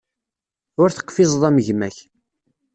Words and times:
Ur 0.81 0.89
teqfizeḍ 0.91 1.43
am 1.47 1.57
gma-k. 1.65 1.97